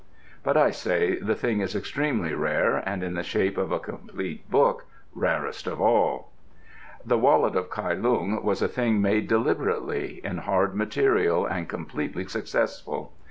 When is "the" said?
1.19-1.35, 3.13-3.21, 7.05-7.19